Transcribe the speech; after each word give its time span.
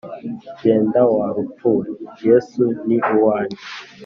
Genda 0.61 1.01
wa 1.15 1.27
rupfu 1.35 1.67
we 1.77 1.83
yesu 2.27 2.63
ni 2.87 2.97
uwanjye 3.13 3.57